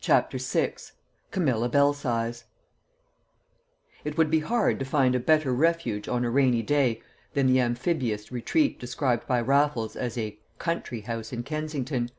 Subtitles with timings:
[0.00, 0.74] CHAPTER VI
[1.32, 2.44] Camilla Belsize
[4.04, 7.02] It would be hard to find a better refuge on a rainy day
[7.32, 12.12] than the amphibious retreat described by Raffles as a "country house in Kensington."